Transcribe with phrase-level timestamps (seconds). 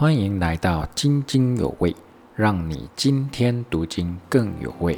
[0.00, 1.92] 欢迎来到津津有味，
[2.36, 4.96] 让你今天读经更有味。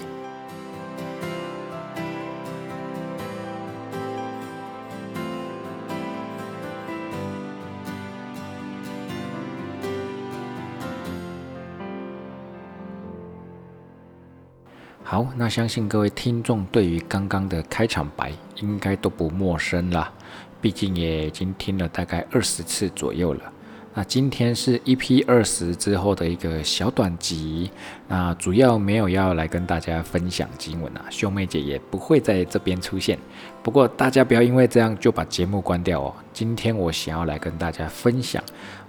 [15.02, 20.12] 好，那相信各位听众对于刚刚的开场白应该都不陌生啦，
[20.60, 23.50] 毕竟也已经听了大概二十次左右了。
[23.92, 27.68] 那今天是 EP 二十之后的一个小短集，
[28.06, 33.18] 那主要没有要来跟大家分享经文啊，兄妹姐也不会在这边出现。
[33.64, 36.14] 不过大家不要因为这样就把节目关掉哦。
[36.32, 38.40] 今天我想要来跟大家分享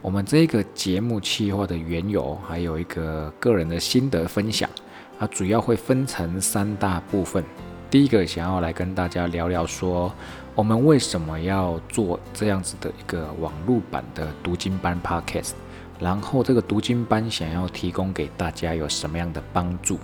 [0.03, 4.69] 我们这个节目企划的缘由，还有一个个人的心得分享。
[5.17, 7.43] 它主要会分成三大部分。
[7.89, 10.13] 第一个想要来跟大家聊聊说，
[10.61, 15.53] 我们为什么要做这样子的一个网络版的读经班 Podcast，
[15.99, 19.97] 然后这个读经班想要提供给大家有什么样的帮助？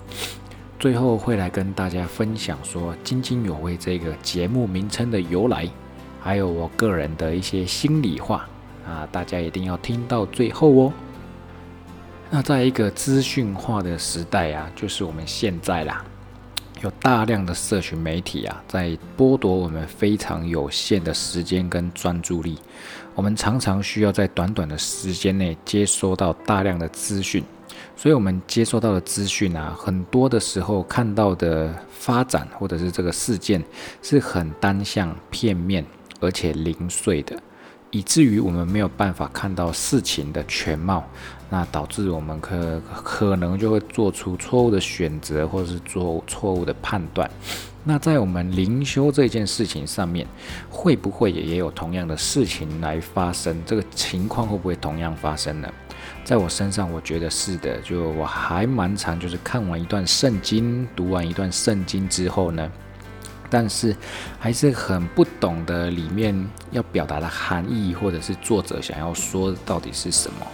[0.79, 5.69] 最后会来跟大家分享说津津有味这个节目名称的由来，
[6.19, 8.49] 还有我个人的一些心里话
[8.83, 10.93] 啊，大家一定要听到最后哦。
[12.31, 16.03] 那在一个资讯化的时代啊，就是我们现在啦，
[16.81, 22.57] 有大量的社群媒体啊，在剥夺我们非常有限的时间跟专注力。
[23.15, 27.43] 我们常常需要在短短的时间内接收到大量的资讯，
[27.95, 33.63] 所以我们接收到的资讯啊，很多的时候看到的发展或者是这个事件
[34.03, 35.83] 是很单向、片面
[36.19, 37.35] 而且零碎的。
[37.91, 41.03] 以至于我们没有办法看到事情的全貌，
[41.49, 47.29] 那导致我们可可能就会做出错误的选择，或者是做错误的判断。
[47.83, 50.27] 那在我们灵修这件事情上面，
[50.69, 53.57] 会不会也也有同样的事情来发生？
[53.65, 55.69] 这个情况会不会同样发生呢？
[56.25, 57.79] 在我身上，我觉得是的。
[57.79, 62.69] 就我还蛮长，就是看完一段圣经，读完一段圣经之后呢。
[63.49, 63.95] 但是
[64.39, 70.45] 还是很不懂得里面要表达的含义，或者是作者想要说到底是什么。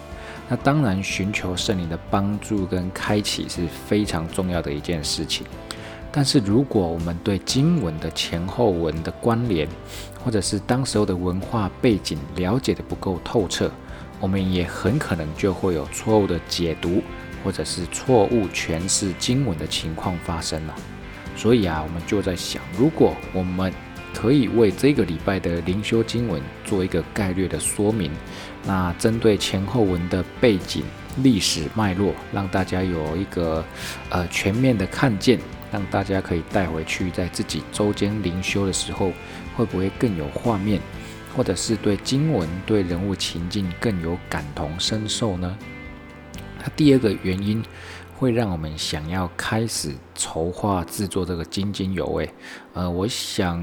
[0.49, 5.47] 那当然，寻求圣灵的帮助跟开启是非常重要的一件事情。
[6.11, 9.67] 但是如果我们对经文的前后文的关联，
[10.23, 13.71] 或者是当时候的文化背景了解的不够透彻，
[14.19, 17.01] 我们也很可能就会有错误的解读，
[17.43, 20.75] 或者是错误诠释经文的情况发生了。
[21.35, 23.73] 所以啊，我们就在想，如果我们
[24.13, 28.11] 可以为这个礼拜的灵修经文做一个概略的说明，
[28.65, 30.83] 那针对前后文的背景、
[31.23, 33.65] 历史脉络，让大家有一个
[34.09, 35.39] 呃全面的看见，
[35.71, 39.11] 让大家可以带回去，在自己周间灵修的时候，
[39.57, 40.79] 会不会更有画面，
[41.35, 45.57] 或者是对经文、对人物情境更有感同身受呢？
[46.59, 47.63] 那第二个原因。
[48.17, 52.29] 会让我们想要开始筹划制作这个津津有味。
[52.73, 53.61] 呃，我想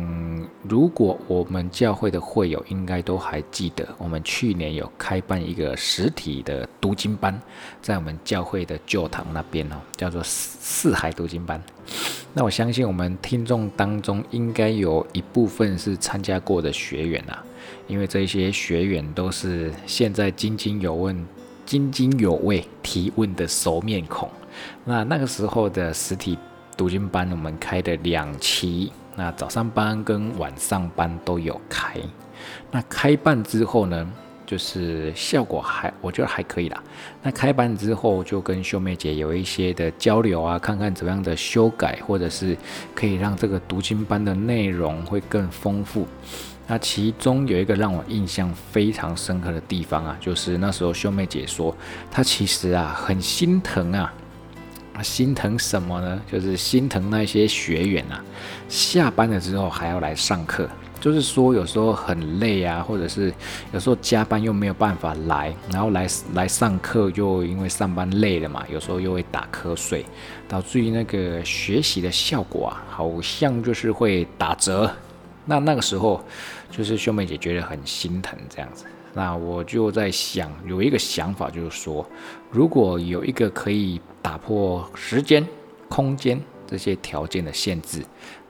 [0.63, 7.41] 如果我们教会的会友应该都还记得，我们去年有开办一个实体的读经班，
[7.81, 11.63] 在我们教会的旧堂那边哦，叫做四四海读经班。
[12.33, 17.43] 那我相信我们听众当中应该有一部分是参加过的学员啊，
[17.89, 21.27] 因为这些学员都是现在津津有问、
[21.67, 24.31] 津津有味提问的熟面孔。
[24.85, 26.39] 那那个时候的实体
[26.77, 31.97] 读经班，我们开的两期，那早上班跟晚上班都有开。
[32.71, 34.11] 那开办之后呢，
[34.47, 36.83] 就是效果还我觉得还可以啦。
[37.23, 42.57] 那开办之后，就跟秀妹姐有一些的交流啊，看看怎么样的修改，或者是
[42.95, 46.07] 可以让这个读经班的内容会更丰富。
[46.67, 51.77] 那其中有一个让我印象非常深刻的地方啊，就是那时候秀妹姐说，
[52.11, 54.13] 她其实啊很心疼啊。
[55.03, 56.21] 心疼什么呢？
[56.31, 58.23] 就是心疼那些学员啊，
[58.69, 60.69] 下班了之后还要来上课。
[61.01, 63.33] 就是说，有时候很累啊，或者是
[63.73, 70.05] 有时候加班又没有办法来，然后来来上课，就因为上班累了嘛，有时候又会打瞌睡，
[70.47, 74.95] 导致于那个学习的效果啊，好像就是会打折。
[75.47, 76.23] 那那个时候，
[76.71, 78.85] 就是秀妹姐觉得很心疼这样子。
[79.13, 82.07] 那我就在想，有一个想法，就是说，
[82.51, 85.47] 如果有一个可以打破时间、
[85.89, 88.05] 空间这些条件的限制。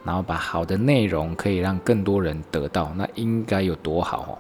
[0.05, 4.33] 然后把好的内容可以让更多人得到，那应该有多好哦！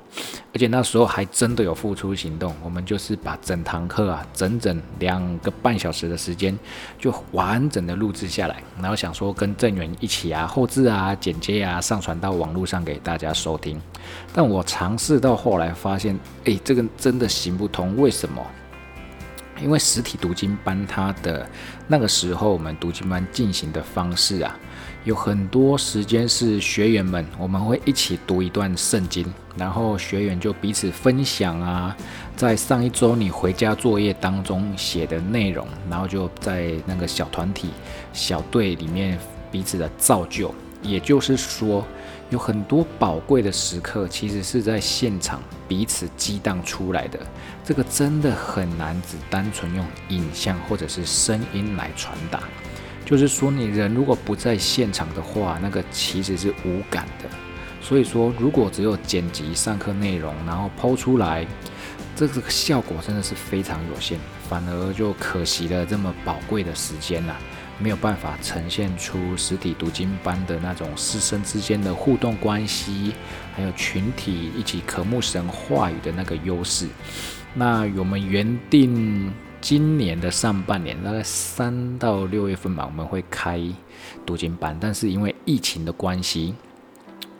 [0.52, 6.58] 而且那时候还真的有付出行动，我们就是把整堂课啊，整整两个半小时的时间，
[6.98, 13.80] 就完整的录制下来，然后想说跟郑源一起啊，后置啊、剪接啊，上传到网络上给大家收听。
[14.32, 18.44] 但我尝试到后来发现，哎，这个真的行不通，为什么？
[19.62, 21.46] 因为实体读经班它的
[21.90, 24.56] 那个时候我们读经班进行的方式啊。
[25.02, 29.26] 有很多时间是学员们，我们会一起读一段圣经，
[29.56, 31.96] 然后学员就彼此分享啊，
[32.36, 37.70] 在上一周你回家作业当中写的内容，然后就在那个小团体、
[38.12, 39.18] 小队里面
[39.50, 40.54] 彼此的造就。
[40.82, 41.84] 也就是说，
[42.30, 47.18] 有很多宝贵的时刻，其实是在现场彼此激荡出来的。
[47.64, 52.40] 这个真的很难只单纯用影像或者是声音来传达。
[53.04, 57.28] 就是说，你人如果不在现场的话，那个其实是无感的。
[57.82, 61.44] 所以说，如果只有剪辑上课内容，然后抛出来，
[62.14, 64.16] 这个效果真的是非常有限，
[64.48, 67.36] 反而就可惜了这么宝贵的时间了，
[67.80, 73.14] 没有办法呈现出实体读经班的那种师生之间的互动关系，
[73.54, 76.86] 还有群体一起渴慕神话语的那个优势。
[77.54, 79.32] 那我们原定。
[79.62, 83.60] 今年的上半年，大概三到六月份吧，我们会开
[84.24, 86.54] 读经班，但是因为疫情的关系，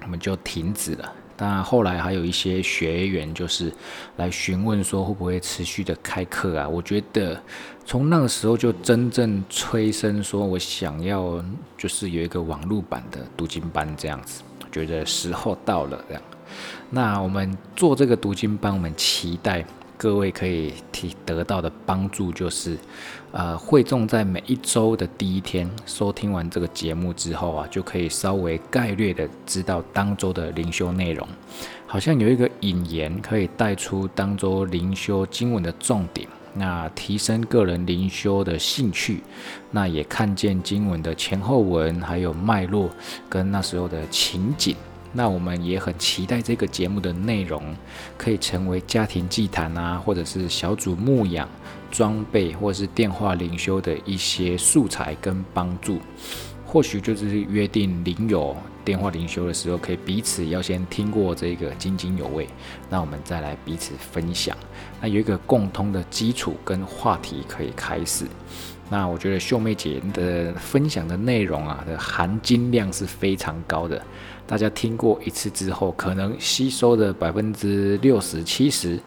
[0.02, 1.14] 我们就停止了。
[1.40, 3.72] 那后来还有一些学员就是
[4.16, 6.68] 来询问说，会不会持续的开课啊？
[6.68, 7.42] 我觉得
[7.86, 11.42] 从那个时候就真正催生说，我想要
[11.78, 16.22] 就是有一个网络版的读经班这样子，觉得时候到了这样。
[16.90, 19.64] 那我们做这个读经班，我们期待。
[20.00, 22.74] 各位可以提得到的帮助就是，
[23.32, 31.28] 呃，会众在每一周的第一天收听完这个节目之后啊，就可以稍微概略的知道当周的灵修内容，
[31.86, 39.22] 好像有一个引言可以带出当周灵修经文的重点，那提升个人灵修的兴趣，
[39.70, 42.88] 那也看见经文的前后文，还有脉络
[43.28, 44.74] 跟那时候的情景。
[45.12, 47.74] 那我们也很期待这个节目的内容
[48.16, 51.48] 可以成为家庭祭坛啊，或者是小组牧养
[51.90, 55.98] 装备，或者是电话灵修的一些素材跟帮助。
[56.64, 62.48] 或许就是约定灵友电话灵修的时候，可以彼此要先听过这个津津有味，
[62.88, 64.56] 那我们再来彼此分享。
[65.00, 68.24] 那有一个共通的基础跟话题可以开始。
[68.88, 74.00] 那我觉得秀妹姐的分享的内容啊的含金量是非常高的。
[74.50, 78.98] 大家听过一次之后，可能吸收的百分之六十七十，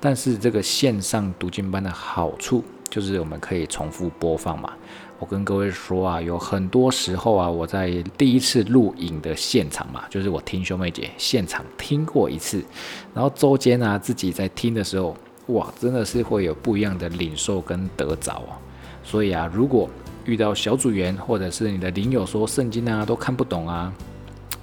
[0.00, 4.72] 但是这个线上读经班的好处就是我们可以重复播放嘛。
[5.18, 12.64] 我跟各位说啊，有很多时候啊，我在第一次录影的现场嘛，就是我听兄妹姐现场听过一次，
[13.12, 15.14] 然后周间啊自己在听的时候，
[15.48, 18.56] 哇，真的是会有不一样的领受跟得着哦。
[19.04, 19.90] 所以啊，如果
[20.24, 23.92] 遇到小组员或者是你的邻友说圣经啊都看不懂啊。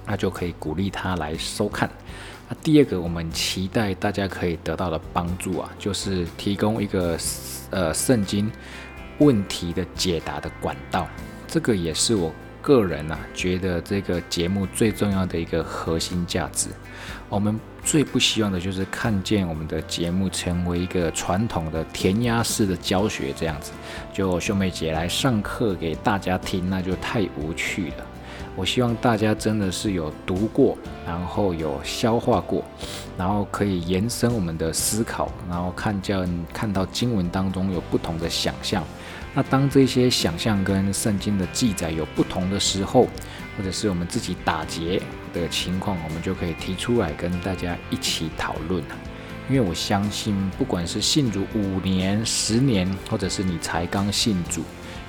[0.06, 1.88] 那就可以鼓励他来收看。
[2.48, 7.18] 那第二个，我们期待大家可以得到的帮助啊，就是提供一个
[7.70, 8.50] 呃圣经
[9.18, 11.08] 问题的解答的管道。
[11.48, 16.68] 这个也是我个人啊觉得这个节目最重要的一个核心价值。
[17.30, 23.72] 我们最不希望的就是看见我们的节目成为一个传统的填鸭式的教学这样子，
[24.12, 28.06] 就兄妹姐来上课给大家听，那就太无趣了。
[28.56, 32.64] 我希望大家真的是有读过，然后有消化过，
[33.18, 38.84] 然后可以延伸我们的思考，然后看见看到经文当中有不同的想象。
[39.34, 43.08] 那当这些想象跟圣经的记载有不同的时候，
[43.56, 48.80] 或者是我们自己打结的情况，我们就可以提出来跟大家一起讨论
[49.50, 54.62] 因为我相信，不管是信主五年、十年，或者是你才刚信主。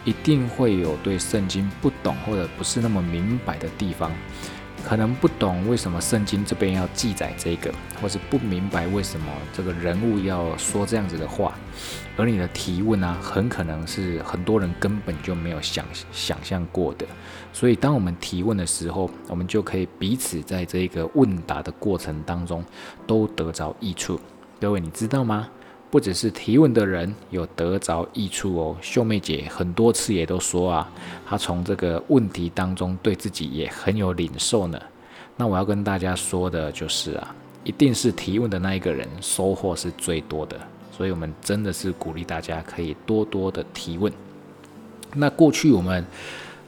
[0.06, 4.12] 一定会有对圣经不懂或者不是那么明白的地方，
[4.88, 11.56] 可能不懂为什么圣经这边要记载这个，或是不明白为什么这个人物要说这样子的话，
[12.16, 17.06] 而你的提问呢，很可能是很多人根本就没有想想象过的。
[17.52, 22.64] 所以，当我们提问的时候，我们就可以彼此在这个问答的过程当中
[23.08, 24.20] 都得着益处。
[24.60, 25.48] 各位，你知道吗？
[25.96, 30.92] 不只是提问的人有得着益处哦，秀妹姐很多次也都说啊，
[31.26, 34.78] 她从这个问题当中对自己也很有领受呢。
[35.38, 37.34] 那我要跟大家说的就是啊，
[37.64, 40.60] 一定是提问的那一个人收获是最多的，
[40.92, 44.12] 所以我们真的是鼓励大家可以多多的提问。
[45.14, 46.06] 那过去我们。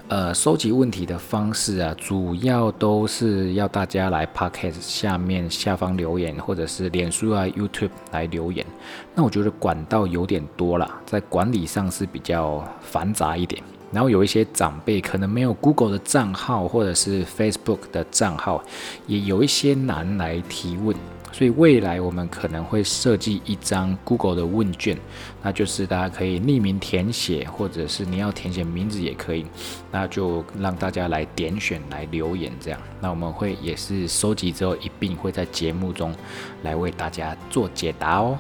[0.10, 8.66] 呃，收集问题的方式啊，主要都是要大家来 podcast 下面下方留言，或者是脸书啊、YouTube 来留言。
[9.14, 13.62] 那我觉得管道有点多了，在管理上是比较繁杂一点。
[13.92, 18.64] 然后有一些长辈可能没有 Google 的账号，或者是 Facebook 的账号，
[19.08, 20.96] 也有一些难来提问。
[21.31, 24.98] 所以未来我们可能会设计一张 Google 的问卷，
[25.43, 29.46] 那就是大家可以匿名填写，或者是你要填写名字也可以，
[29.91, 32.79] 那就让大家来点选来留言这样。
[33.00, 36.15] 那我们会也是收集之后一并会在节目中
[36.63, 38.38] 来为大家做解答哦。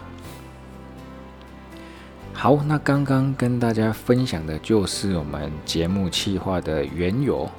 [2.33, 7.49] 好，那刚刚跟大家分享的就是我们节目企划的缘由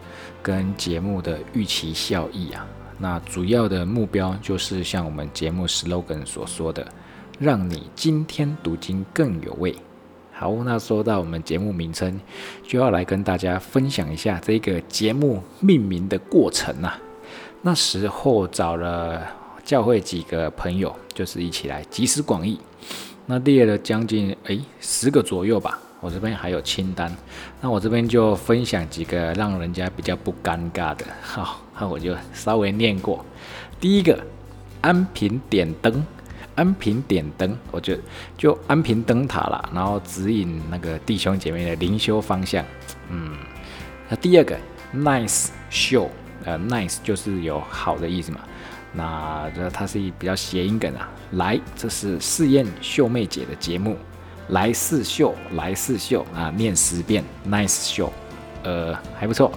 [0.42, 2.66] 跟节目的预期效益啊。
[2.99, 6.87] 那主要的目标就是像我们节目 slogan 所说的，
[7.38, 9.75] 让你今天读经更有味。
[10.33, 12.21] 好，那说到我们节目名称，
[12.62, 16.99] 就要来跟大家分享一下这个节目命名的过程啊。
[17.62, 19.26] 那时候找了
[19.64, 22.59] 教会几个朋友，就是一起来集思广益。
[23.26, 27.12] 那列了将近诶十个左右吧，我这边还有清单。
[27.61, 33.25] 那我这边就分享几个让人家比较不尴尬的，好，那我就稍微念过。
[33.80, 34.18] 第一个，
[34.80, 36.04] 安平点灯，
[36.54, 37.97] 安平点灯，我就
[38.37, 42.64] 就安平灯塔啦，然后指引那个弟兄姐妹的灵修方向。
[43.11, 43.37] 嗯，
[44.08, 44.56] 那第二个
[44.94, 46.08] ，nice show，
[46.44, 48.40] 呃，nice 就是有好的意思嘛。
[48.92, 53.97] 那这它是一比较谐音梗啊，来，这是试验秀妹姐的节目，
[54.49, 58.11] 来试秀，来试秀啊，念十遍，nice show，，
[58.64, 59.52] 呃，还不错。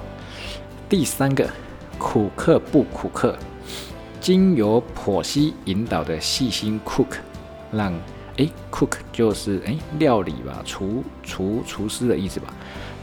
[0.90, 1.50] 第三个，
[2.04, 3.38] 苦克不苦克，
[4.20, 7.20] 经由剖析引导的细心 cook，
[7.72, 7.94] 让
[8.38, 12.52] 哎 cook 就是哎料理吧，厨厨厨师的意思吧，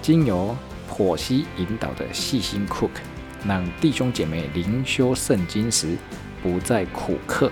[0.02, 0.54] 经由
[0.90, 2.90] 剖析引导的细心 cook。
[3.46, 5.96] 让弟兄姐妹灵修圣经时
[6.42, 7.46] 不再苦克，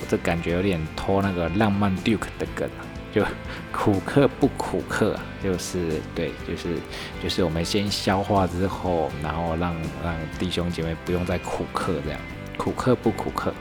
[0.00, 2.68] 我这感觉有点拖那个浪漫 Duke 的梗，
[3.12, 3.24] 就
[3.72, 6.76] 苦克不苦克，就是对，就是
[7.22, 9.74] 就是我们先消化之后，然后让
[10.04, 12.20] 让弟兄姐妹不用再苦克这样，
[12.56, 13.52] 苦克不苦克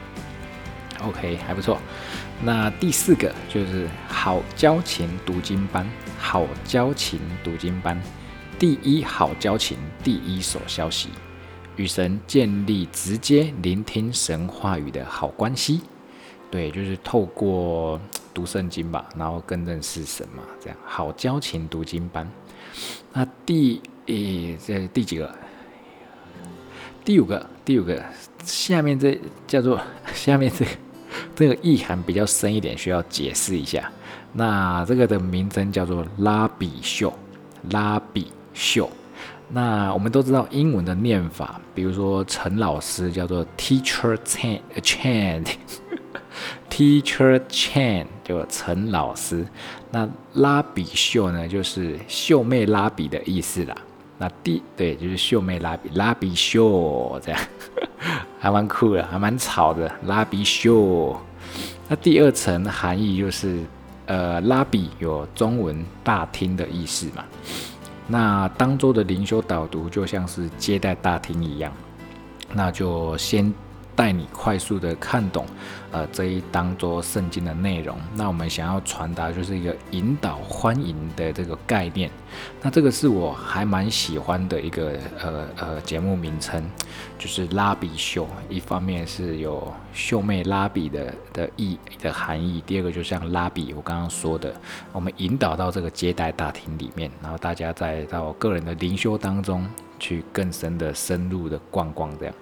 [1.03, 1.79] ，OK 还不错。
[2.41, 8.01] 那第四个就是好交情读经班，好交情读经班，
[8.57, 11.09] 第一好交情第一手消息。
[11.75, 15.79] 与神建立直接聆听神话语的好关系，
[16.51, 17.99] 对，就是透过
[18.33, 22.29] 读圣经吧，然后更认识神嘛，这样好交情读经班。
[23.13, 25.33] 那第诶这第几个？
[27.05, 28.03] 第五个，第五个，
[28.43, 29.81] 下面这叫做
[30.13, 30.65] 下面这
[31.35, 33.91] 这个意涵比较深一点，需要解释一下。
[34.33, 37.11] 那这个的名称叫做拉比秀，
[37.71, 38.87] 拉比秀。
[39.47, 45.47] 那我们都知道英文的念法，比如说陈老师叫做 Teacher chant chant
[46.79, 49.45] Teacher Chan 就陈老师。
[49.91, 53.75] 那拉比秀呢，就是秀妹拉比的意思啦。
[54.17, 57.41] 那第对就是秀妹拉比，拉比秀这样，
[58.39, 59.93] 还蛮酷的，还蛮吵的。
[60.05, 61.19] 拉比秀。
[61.89, 63.59] 那第二层含义就是，
[64.05, 67.25] 呃，拉比有中文大厅的意思嘛。
[68.07, 71.73] 那当周的灵修导读就像是接待大厅一样，
[72.53, 73.53] 那就先
[73.97, 75.45] 带你快速的看懂，
[75.91, 77.97] 呃，这一当做圣经的内容。
[78.15, 82.09] 那我们想要传达就是一个引导欢迎的这个概念。
[82.61, 86.63] 那这个是我还蛮喜欢的一个呃呃节目名称，
[87.17, 88.27] 就是拉比秀。
[88.49, 94.53] 一方面是有秀妹拉比的的意的含义，第二个就像拉比我刚刚说的，
[94.91, 99.67] 我们引导到这个接待大厅里面，然后大家再到个人的灵修当中
[99.97, 102.35] 去更深的深入的逛逛这样。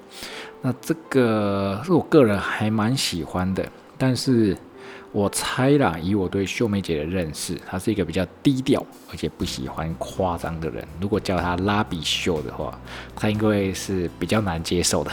[0.61, 4.57] 那这个是我个人还蛮喜欢关的，但是。
[5.13, 10.85] 我猜啦，以我对秀妹姐的认识，她是一个比较低调，而且不喜欢夸张的人。
[11.01, 12.77] 如果叫她拉比秀的话，
[13.15, 15.11] 她应该是比较难接受的。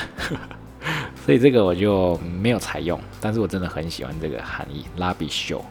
[1.25, 3.00] 所以这个我就没有采用。
[3.21, 5.64] 但是我真的很喜欢这个含义，拉比秀。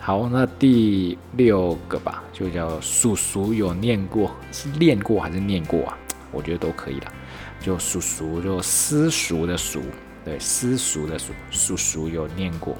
[0.00, 5.96] 好，那第六个吧，就叫叔叔有念过，是练过还是念过啊？
[6.32, 7.12] 我觉得都可以了。
[7.60, 9.82] 就叔叔，就私塾的塾，
[10.24, 12.76] 对，私塾的塾，叔叔有念过。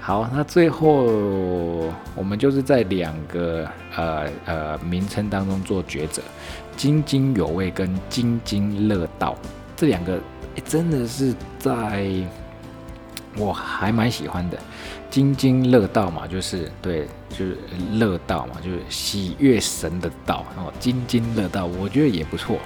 [0.00, 1.04] 好，那最后
[2.14, 6.22] 我们就是在两个呃呃名称当中做抉择，
[6.76, 9.36] 津津有味跟津津乐道
[9.76, 10.18] 这两个，
[10.64, 12.08] 真的是在
[13.36, 14.58] 我还蛮喜欢的。
[15.10, 17.58] 津津乐道嘛，就是对，就是
[17.92, 20.72] 乐道嘛，就是喜悦神的道哦。
[20.78, 22.58] 津津乐道，我觉得也不错。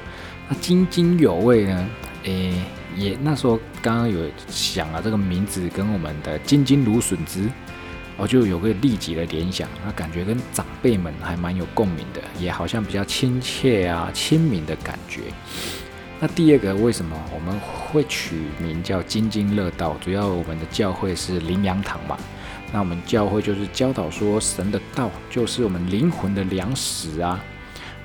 [0.48, 1.88] 那津津有味呢？
[2.24, 2.52] 诶。
[2.96, 7.48] 也那时候刚刚有想啊这个名字跟我们的金金芦笋汁，
[8.16, 15.20] 我就有个立即的联想，那感觉跟长辈们还蛮有共鸣的，也好像比较亲切啊亲民的感觉。
[16.20, 19.96] 那第二个，为什么我们会取名叫津津乐道？
[20.00, 22.16] 主要我们的教会是灵粮堂嘛。
[22.72, 27.42] 那我们教会就是教导说，神的道就是我们灵魂的粮食啊。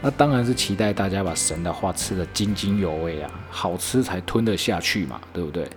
[0.02, 5.68] 那当然是期待大家把神的话吃得津津有味啊，好吃才吞得下去嘛，对不对？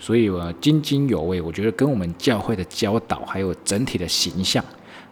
[0.00, 4.64] 所以我津津有味，我觉得跟我们教会的教导还有整体的形象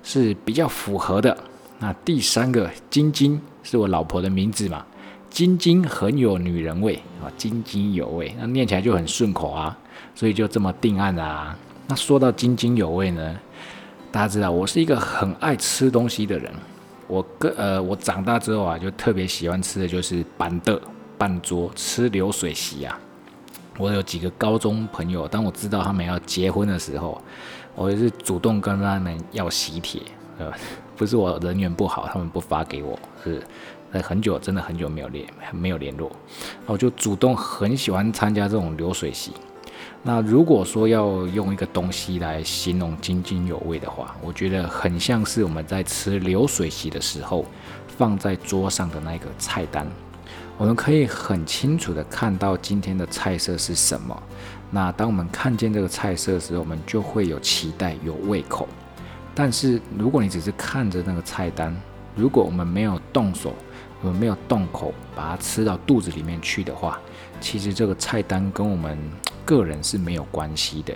[0.03, 1.37] 是比较符合的。
[1.79, 4.85] 那第三个“津津”是我老婆的名字嘛
[5.31, 9.77] ，“津津”很有女人味啊，“津津有味”，那念起来就很顺口啊，
[10.15, 11.57] 所以就这么定案啦。
[11.87, 13.37] 那说到津津有味呢，
[14.11, 16.53] 大家知道我是一个很爱吃东西的人。
[17.09, 20.79] 我个呃，我长大之后啊，就特别喜欢吃的就是板凳
[21.17, 22.99] 半桌吃流水席啊。
[23.79, 27.21] 我有几个高中朋友，当我知道他们要结婚的时候，
[27.75, 30.01] 我就是主动跟他们要喜帖，
[30.39, 30.51] 呃，
[30.97, 33.43] 不是我人缘不好，他们不发给我，是
[34.03, 36.11] 很久真的很久没有联没有联络，
[36.67, 39.33] 我就主动很喜欢参加这种流水席。
[40.09, 47.45] 那如果说要用一个东西来形容津津有味的话，我觉得很像是我们在吃流水席的时候
[47.89, 49.85] 放在桌上的那个菜单，
[50.57, 54.23] 我们可以很清楚的看到今天的菜色是什么。
[54.71, 58.69] 那当我们看见这个菜色时，我们就会有期待、有胃口。
[59.35, 61.77] 但是如果你只是看着那个菜单，
[62.15, 63.53] 如果我们没有动手，
[64.03, 66.97] 我们没有动口把它吃到肚子里面去的话，
[67.41, 68.97] 其实这个菜单跟我们。
[69.47, 70.95] 个人是没有关系的，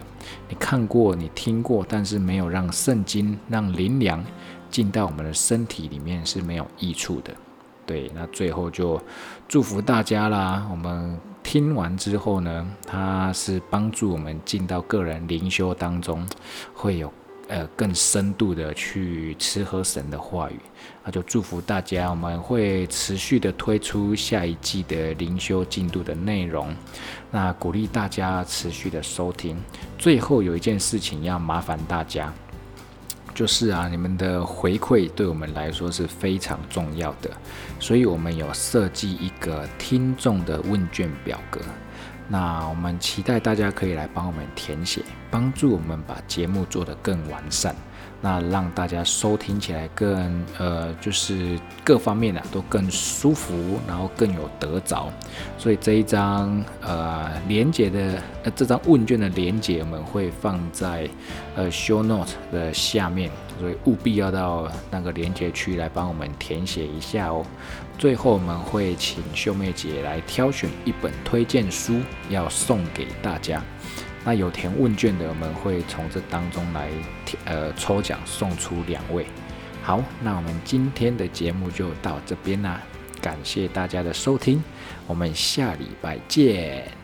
[0.48, 4.22] 你看过，你听过，但是没有让圣经、让灵粮
[4.70, 7.32] 进到我们的身体里面是没有益处的。
[7.86, 9.00] 对，那最后就
[9.48, 10.66] 祝福大家啦。
[10.70, 16.26] 我们听完之后呢，它是帮助我们进到个人灵修当中，
[16.74, 17.10] 会有。
[17.50, 20.60] 呃，更深度的去吃喝神的话语，
[21.04, 26.72] 那就祝福大家，我们会持续的推出下一季的灵修进度的内容，
[27.28, 29.60] 那鼓励大家持续的收听。
[29.98, 32.32] 最后有一件事情要麻烦大家，
[33.34, 37.28] 就是啊，你们的回馈对我们来说是非常重要的，
[37.80, 41.60] 所以我们有设计一个听众的问卷表格。
[42.32, 47.74] 那我们期待大家可以来帮我们填写，帮助我们把节目做得更完善。
[48.20, 55.10] 那让大家收听起来更呃，就是各方面的都更舒服，然后更有得着。
[55.56, 61.08] 所以这一张呃连接的呃这张问卷的连接，我们会放在
[61.56, 67.44] 呃 show note 的下面，所以务必要到那个连接区来帮我们填写一下哦。
[67.98, 73.62] 最后我们会请秀妹姐来挑选一本推荐书，要送给大家。
[74.24, 76.88] 那有填问卷的，我们会从这当中来
[77.46, 79.26] 呃抽奖送出两位。
[79.82, 82.80] 好，那我们今天的节目就到这边啦，
[83.22, 84.62] 感谢大家的收听，
[85.06, 86.99] 我们下礼拜见。